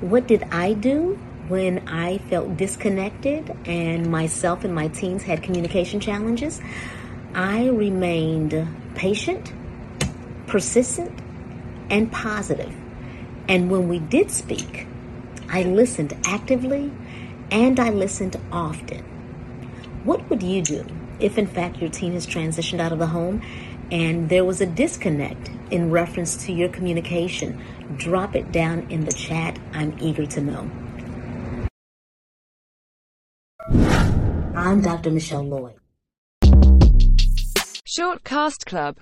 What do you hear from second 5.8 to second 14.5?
challenges? I remained patient, persistent, and positive. And when we did